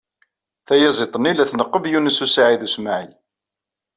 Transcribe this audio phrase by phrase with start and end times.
[0.67, 3.11] Tayaziḍt-nni la tneqqeb Yunes u Saɛid u Smaɛil.